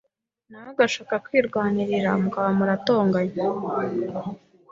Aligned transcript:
nawe 0.49 0.69
agashaka 0.73 1.13
kwirwanirira 1.25 2.09
mukaba 2.21 2.49
muratonganye. 2.57 3.41